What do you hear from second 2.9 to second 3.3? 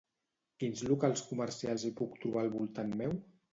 meu?